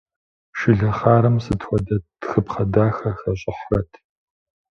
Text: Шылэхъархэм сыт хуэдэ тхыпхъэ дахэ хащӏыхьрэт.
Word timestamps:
Шылэхъархэм 0.57 1.35
сыт 1.43 1.61
хуэдэ 1.67 1.95
тхыпхъэ 2.21 2.63
дахэ 2.73 3.09
хащӏыхьрэт. 3.19 3.91